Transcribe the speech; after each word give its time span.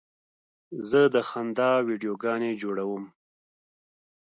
زه 0.89 1.01
د 1.13 1.17
خندا 1.29 1.71
ویډیوګانې 1.87 2.51
جوړوم. 2.61 3.03